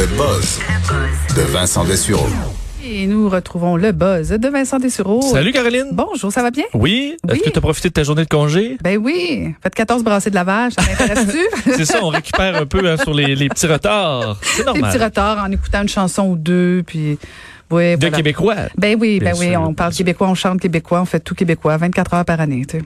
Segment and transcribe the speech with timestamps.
[0.00, 0.58] Le buzz
[1.36, 2.26] de Vincent Dessureau.
[2.82, 5.20] Et nous retrouvons le buzz de Vincent Dessureau.
[5.20, 5.88] Salut Caroline.
[5.92, 6.64] Bonjour, ça va bien?
[6.72, 7.18] Oui.
[7.28, 7.34] Oui.
[7.34, 8.78] Est-ce que tu as profité de ta journée de congé?
[8.82, 9.52] Ben oui.
[9.62, 11.70] Faites 14 brassées de lavage, ça m'intéresse-tu?
[11.76, 14.38] C'est ça, on récupère un peu hein, sur les, les petits retards.
[14.40, 14.90] C'est Des normal.
[14.90, 17.18] petits retards en écoutant une chanson ou deux, puis...
[17.70, 18.16] Oui, De voilà.
[18.16, 18.56] Québécois.
[18.78, 19.98] Ben oui, ben Bien oui, sûr, on parle sûr.
[19.98, 22.84] québécois, on chante québécois, on fait tout québécois, 24 heures par année, tu sais.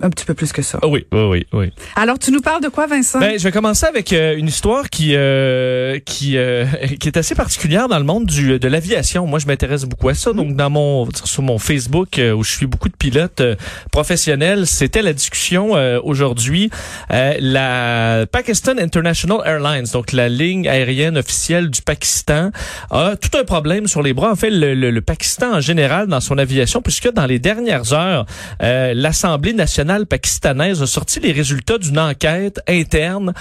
[0.00, 0.78] Un petit peu plus que ça.
[0.82, 1.72] Ah oui, oui, oui, oui.
[1.96, 3.18] Alors, tu nous parles de quoi, Vincent?
[3.18, 6.66] Ben, je vais commencer avec euh, une histoire qui euh, qui euh,
[7.00, 9.26] qui est assez particulière dans le monde du de l'aviation.
[9.26, 10.32] Moi, je m'intéresse beaucoup à ça.
[10.32, 13.56] Donc, dans mon sur mon Facebook euh, où je suis beaucoup de pilotes euh,
[13.90, 16.70] professionnels, c'était la discussion euh, aujourd'hui.
[17.10, 22.50] Euh, la Pakistan International Airlines, donc la ligne aérienne officielle du Pakistan,
[22.90, 24.30] a tout un problème sur les bras.
[24.30, 27.92] En fait, le, le- le Pakistan en général dans son aviation, puisque dans les dernières
[27.92, 28.26] heures,
[28.62, 33.32] euh, l'Assemblée nationale pakistanaise a sorti les résultats d'une enquête interne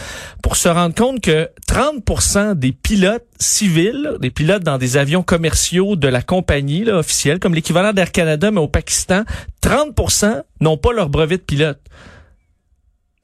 [0.41, 5.95] pour se rendre compte que 30 des pilotes civils, des pilotes dans des avions commerciaux
[5.95, 9.23] de la compagnie officielle, comme l'équivalent d'Air Canada, mais au Pakistan,
[9.61, 9.95] 30
[10.61, 11.79] n'ont pas leur brevet de pilote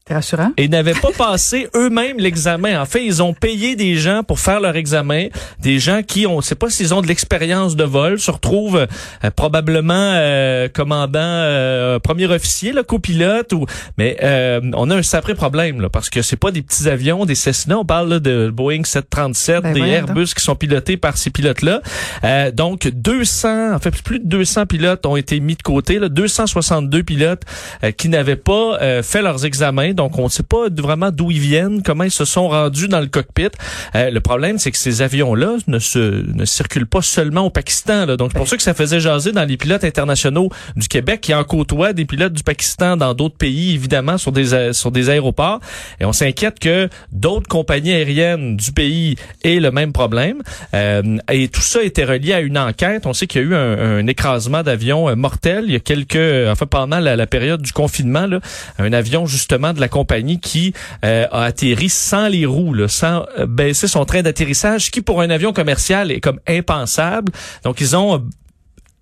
[0.09, 0.52] rassurant?
[0.58, 2.82] et n'avaient pas passé eux-mêmes l'examen.
[2.82, 5.28] En fait, ils ont payé des gens pour faire leur examen,
[5.59, 8.88] des gens qui, on ne sait pas s'ils ont de l'expérience de vol, se retrouvent
[9.24, 13.66] euh, probablement euh, commandant, euh, premier officier, là, copilote, ou
[13.98, 17.26] mais euh, on a un sacré problème là, parce que c'est pas des petits avions,
[17.26, 21.18] des Cessna, on parle là, de Boeing 737, Ben des Airbus qui sont pilotés par
[21.18, 21.81] ces pilotes-là.
[22.24, 26.09] Euh, donc 200, en fait plus de 200 pilotes ont été mis de côté, là,
[26.09, 27.44] 262 pilotes
[27.84, 29.93] euh, qui n'avaient pas euh, fait leurs examens.
[29.94, 33.00] Donc, on ne sait pas vraiment d'où ils viennent, comment ils se sont rendus dans
[33.00, 33.50] le cockpit.
[33.96, 38.06] Euh, le problème, c'est que ces avions-là ne se ne circulent pas seulement au Pakistan.
[38.06, 38.18] Là.
[38.18, 41.34] Donc, c'est pour ça que ça faisait jaser dans les pilotes internationaux du Québec qui
[41.34, 45.09] en côtoient des pilotes du Pakistan dans d'autres pays, évidemment, sur des a- sur des
[45.09, 45.59] aéroports.
[46.00, 50.42] Et on s'inquiète que d'autres compagnies aériennes du pays aient le même problème.
[50.74, 53.06] Euh, et tout ça était relié à une enquête.
[53.06, 55.80] On sait qu'il y a eu un, un écrasement d'avion euh, mortel il y a
[55.80, 58.40] quelques, euh, enfin pendant la, période du confinement, là,
[58.80, 60.73] un avion justement la compagnie qui
[61.03, 65.29] euh, a atterri sans les roues, sans euh, baisser son train d'atterrissage, qui pour un
[65.29, 67.33] avion commercial est comme impensable.
[67.66, 68.19] Donc ils ont euh,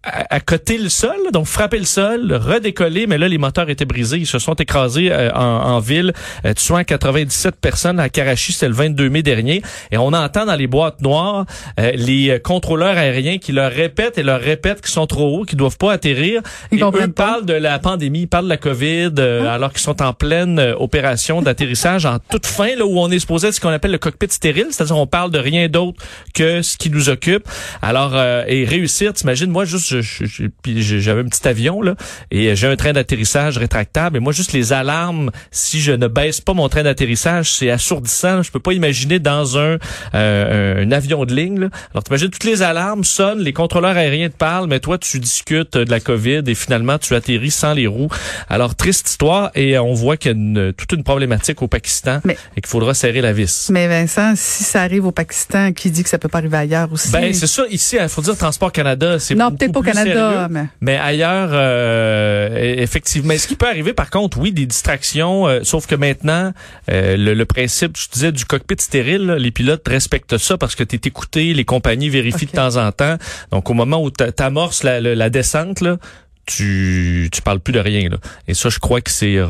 [0.04, 3.86] à, à côté le sol, donc frapper le sol, redécoller, mais là les moteurs étaient
[3.86, 6.14] brisés, ils se sont écrasés euh, en, en ville,
[6.46, 9.62] euh, tuant 97 personnes à Karachi, c'était le 22 mai dernier,
[9.92, 11.46] et on entend dans les boîtes noires
[11.80, 15.44] euh, les euh, contrôleurs aériens qui leur répètent et leur répètent qu'ils sont trop hauts,
[15.46, 16.42] qu'ils doivent pas atterrir.
[16.72, 17.08] Ils et eux pas.
[17.08, 20.60] parlent de la pandémie, ils parlent de la COVID, euh, alors qu'ils sont en pleine
[20.60, 23.92] euh, opération d'atterrissage en toute fin, là où on est supposé être ce qu'on appelle
[23.92, 26.04] le cockpit stérile, c'est-à-dire on parle de rien d'autre
[26.34, 27.48] que ce qui nous occupe.
[27.82, 31.96] Alors euh, et réussir, t'imagines, moi juste j'avais un petit avion là
[32.32, 36.42] et j'ai un train d'atterrissage rétractable et moi juste les alarmes si je ne baisse
[36.42, 39.78] pas mon train d'atterrissage c'est assourdissant je peux pas imaginer dans un
[40.14, 41.70] euh, un avion de ligne là.
[41.94, 45.78] alors t'imagines toutes les alarmes sonnent les contrôleurs aériens te parlent mais toi tu discutes
[45.78, 48.10] de la covid et finalement tu atterris sans les roues
[48.50, 51.68] alors triste histoire et euh, on voit qu'il y a une- toute une problématique au
[51.68, 55.72] Pakistan Mais- et qu'il faudra serrer la vis Mais Vincent, si ça arrive au Pakistan,
[55.74, 57.12] qui dit que ça peut pas arriver ailleurs aussi?
[57.12, 60.66] ben c'est ça ici il faut dire Transport Canada c'est non, beaucoup pas Canada, mais...
[60.82, 65.48] Mais ailleurs, euh, e- effectivement, mais ce qui peut arriver, par contre, oui, des distractions.
[65.48, 66.52] euh, sauf que maintenant,
[66.90, 70.76] euh, le, le principe, je disais, du cockpit stérile, là, les pilotes respectent ça parce
[70.76, 73.18] que tu es écouté, les compagnies vérifient de temps en temps.
[73.52, 75.98] Donc, au moment où t'a- t'amorces la, la, la descente, là,
[76.46, 78.10] tu tu parles plus de rien.
[78.10, 78.18] Là.
[78.48, 79.48] Et ça, je crois que c'est euh,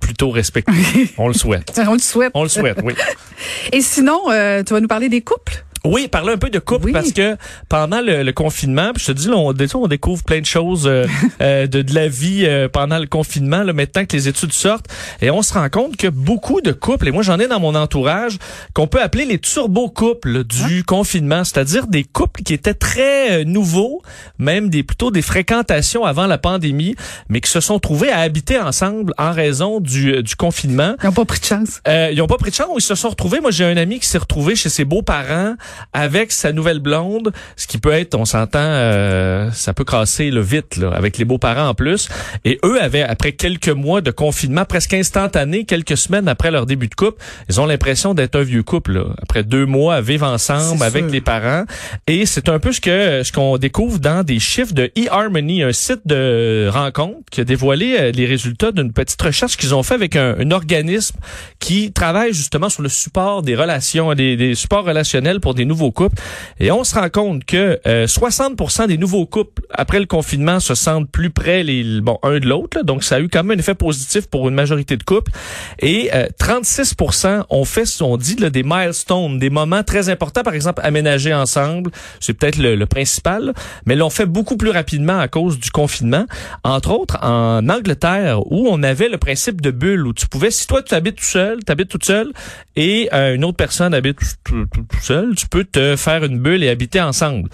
[0.00, 0.72] plutôt respecté.
[1.18, 1.78] On le souhaite.
[1.86, 2.30] On le souhaite.
[2.34, 2.94] On le souhaite, oui.
[3.72, 5.64] Et sinon, euh, tu vas nous parler des couples?
[5.84, 6.92] Oui, parler un peu de couple Oui.
[6.92, 7.36] parce que
[7.68, 10.86] pendant le, le confinement, puis je te dis, là, on, on découvre plein de choses
[10.86, 11.06] euh,
[11.40, 14.86] euh, de, de la vie euh, pendant le confinement, là, maintenant que les études sortent,
[15.22, 17.74] et on se rend compte que beaucoup de couples, et moi j'en ai dans mon
[17.74, 18.38] entourage,
[18.74, 24.02] qu'on peut appeler les turbo-couples du confinement, c'est-à-dire des couples qui étaient très euh, nouveaux,
[24.38, 26.94] même des plutôt des fréquentations avant la pandémie,
[27.28, 30.94] mais qui se sont trouvés à habiter ensemble en raison du, euh, du confinement.
[31.02, 31.80] Ils n'ont pas pris de chance.
[31.88, 33.40] Euh, ils ont pas pris de chance ils se sont retrouvés.
[33.40, 35.54] Moi, j'ai un ami qui s'est retrouvé chez ses beaux-parents
[35.92, 40.40] avec sa nouvelle blonde, ce qui peut être, on s'entend, euh, ça peut casser le
[40.40, 42.08] vite là, avec les beaux-parents en plus.
[42.44, 46.88] Et eux avaient, après quelques mois de confinement presque instantané, quelques semaines après leur début
[46.88, 48.92] de couple, ils ont l'impression d'être un vieux couple.
[48.92, 49.04] Là.
[49.22, 51.12] Après deux mois à vivre ensemble avec sûr.
[51.12, 51.64] les parents.
[52.06, 55.72] Et c'est un peu ce que ce qu'on découvre dans des chiffres de eHarmony, un
[55.72, 59.94] site de rencontre qui a dévoilé euh, les résultats d'une petite recherche qu'ils ont fait
[59.94, 61.16] avec un, un organisme
[61.58, 65.90] qui travaille justement sur le support des relations, des, des supports relationnels pour des nouveaux
[65.90, 66.16] couples.
[66.58, 70.74] Et on se rend compte que euh, 60% des nouveaux couples après le confinement se
[70.74, 72.82] sentent plus près les bon un de l'autre.
[72.82, 75.32] Donc ça a eu quand même un effet positif pour une majorité de couples.
[75.80, 80.54] Et euh, 36% ont fait, on dit là, des milestones, des moments très importants, par
[80.54, 81.90] exemple aménager ensemble.
[82.20, 83.54] C'est peut-être le, le principal,
[83.86, 86.26] mais l'ont fait beaucoup plus rapidement à cause du confinement.
[86.64, 90.66] Entre autres, en Angleterre, où on avait le principe de bulle, où tu pouvais, si
[90.66, 92.32] toi tu habites tout seul, tu habites toute seule,
[92.76, 96.38] et euh, une autre personne habite tout, tout, tout seul, tu peux te faire une
[96.38, 97.50] bulle et habiter ensemble.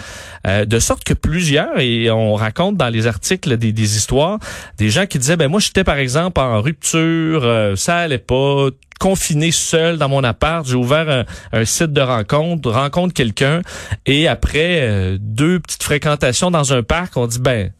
[0.47, 4.39] Euh, de sorte que plusieurs, et on raconte dans les articles des, histoires,
[4.79, 8.69] des gens qui disaient, ben moi j'étais par exemple en rupture, euh, ça allait pas,
[8.99, 13.63] confiné seul dans mon appart, j'ai ouvert un, un site de rencontre, rencontre quelqu'un,
[14.07, 17.73] et après euh, deux petites fréquentations dans un parc, on dit, ben,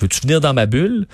[0.00, 1.06] veux-tu venir dans ma bulle?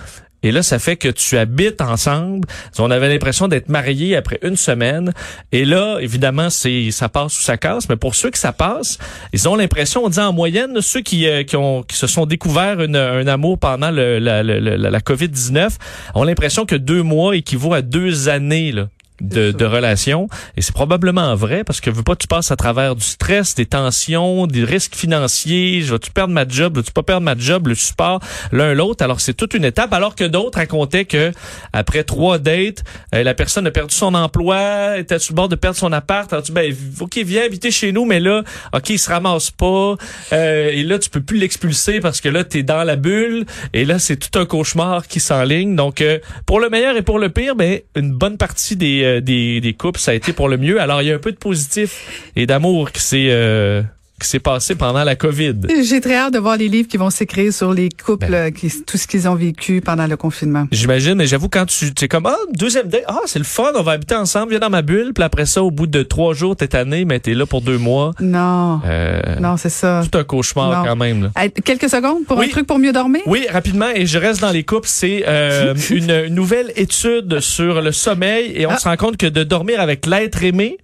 [0.47, 2.47] Et là, ça fait que tu habites ensemble.
[2.79, 5.13] On avait l'impression d'être mariés après une semaine.
[5.51, 7.89] Et là, évidemment, c'est ça passe ou ça casse.
[7.89, 8.99] Mais pour ceux que ça passe,
[9.33, 13.27] ils ont l'impression, on dit en moyenne, ceux qui, euh, qui, se sont découverts un
[13.27, 15.71] amour pendant la, la COVID-19
[16.15, 18.87] ont l'impression que deux mois équivaut à deux années là,
[19.21, 20.29] de, de relation.
[20.57, 23.67] Et c'est probablement vrai parce que veux pas, tu passes à travers du stress, des
[23.67, 25.83] tensions, des risques financiers.
[25.83, 26.77] Je vais-tu perdre ma job?
[26.77, 27.69] Veux-tu pas perdre ma job?
[27.69, 28.21] Le support
[28.53, 29.05] l'un l'autre.
[29.05, 29.93] Alors, c'est toute une étape.
[29.93, 31.33] Alors que d'autres racontaient que
[31.73, 32.85] après trois dates,
[33.15, 36.33] euh, la personne a perdu son emploi, était sur le bord de perdre son appart.
[36.33, 38.43] Alors, tu ben, OK, viens habiter chez nous, mais là,
[38.73, 39.97] OK, il se ramasse pas.
[40.33, 43.47] Euh, et là, tu peux plus l'expulser parce que là, t'es dans la bulle.
[43.73, 45.77] Et là, c'est tout un cauchemar qui s'enligne.
[45.77, 49.21] Donc, euh, pour le meilleur et pour le pire, ben, une bonne partie des, euh,
[49.21, 50.81] des, des couples, ça a été pour le mieux.
[50.81, 53.83] Alors, il y a un peu de positif et d'amour qui s'est euh,
[54.21, 55.55] qui s'est passé pendant la COVID.
[55.83, 58.71] J'ai très hâte de voir les livres qui vont s'écrire sur les couples, euh, qui,
[58.87, 60.67] tout ce qu'ils ont vécu pendant le confinement.
[60.73, 63.83] J'imagine, mais j'avoue, quand tu es comme, ah, deuxième date, ah, c'est le fun, on
[63.83, 66.57] va habiter ensemble, viens dans ma bulle, puis après ça, au bout de trois jours,
[66.57, 68.13] t'es tanné, mais t'es là pour deux mois.
[68.21, 70.03] Non, Euh, non, c'est ça.
[70.11, 70.89] Tout un cauchemar Non.
[70.89, 71.23] quand même.
[71.35, 71.49] Là.
[71.65, 72.47] Quelques secondes pour Oui.
[72.47, 73.23] un truc pour mieux dormir?
[73.27, 77.93] Oui, rapidement, et je reste dans les couples, c'est euh, une, nouvelle étude sur le
[77.93, 78.79] sommeil, et on Ah.
[78.79, 80.79] se rend compte que de dormir avec l'être aimé,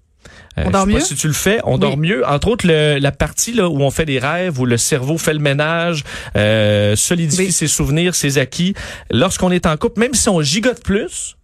[0.56, 0.94] On dort mieux?
[0.99, 1.81] pas si tu le fais, on Oui.
[1.81, 2.26] dort mieux.
[2.26, 5.32] Entre autres, le- la partie là où on fait des rêves, où le cerveau fait
[5.32, 6.04] le ménage,
[6.37, 7.52] euh, solidifie Oui.
[7.52, 8.75] ses souvenirs, ses acquis.
[9.10, 11.37] Lorsqu'on est en couple, même si on gigote plus,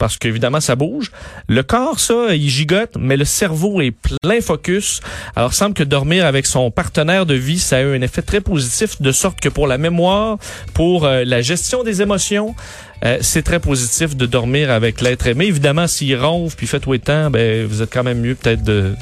[0.00, 1.12] parce qu'évidemment ça bouge,
[1.46, 5.00] le corps ça, il gigote, mais le cerveau est plein focus.
[5.36, 8.40] Alors, semble que dormir avec son partenaire de vie, ça a eu un effet très
[8.40, 10.38] positif, de sorte que pour la mémoire,
[10.74, 12.54] pour euh, la gestion des émotions,
[13.04, 15.46] euh, c'est très positif de dormir avec l'être aimé.
[15.46, 18.62] Évidemment, s'il ronfle puis fait tout le temps, ben vous êtes quand même mieux peut-être
[18.62, 18.94] de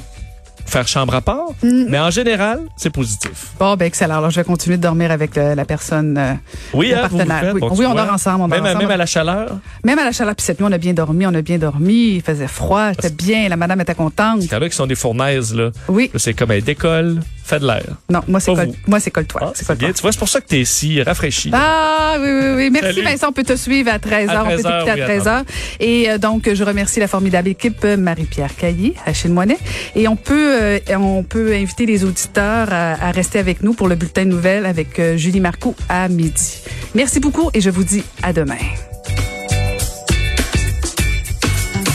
[0.68, 1.48] faire chambre à part.
[1.62, 1.84] Mm.
[1.88, 3.48] Mais en général, c'est positif.
[3.58, 4.18] Bon, ben excellent.
[4.18, 6.32] Alors, je vais continuer de dormir avec le- la personne, euh,
[6.74, 7.54] Oui, le hein, vous vous partenaire.
[7.54, 8.42] oui, bon, Oui, tu on dort ensemble.
[8.42, 8.82] On dort Même, à- ensemble.
[8.84, 10.34] même à la chaleur, Même à la chaleur.
[10.34, 12.16] Puis cette nuit, on a bien dormi, on a bien dormi.
[12.16, 13.48] Il faisait froid, c'était bien.
[13.48, 14.42] La madame était contente.
[14.44, 15.70] il y en a qui sont des fournaises, là.
[15.88, 16.10] Oui.
[16.16, 17.82] C'est comme elle décolle, fait de l'air.
[18.10, 19.40] Non, moi, c'est col- moi, c'est colle-toi.
[19.44, 19.92] Ah, c'est bien.
[19.92, 21.50] Tu vois, c'est pour ça que t'es si rafraîchi.
[21.52, 22.70] Ah oui, oui, oui.
[22.70, 23.02] Merci Salut.
[23.06, 23.28] Vincent.
[23.28, 24.28] On peut te suivre à 13h.
[24.30, 25.44] À on peut 13h, t'écouter oui, à 13h.
[25.80, 29.58] Et euh, donc, je remercie la formidable équipe euh, Marie-Pierre Caillé, Achille Moinet.
[29.94, 33.88] Et on peut, euh, on peut inviter les auditeurs à, à rester avec nous pour
[33.88, 36.60] le bulletin de nouvelles avec euh, Julie Marcoux à midi.
[36.94, 38.56] Merci beaucoup et je vous dis à demain.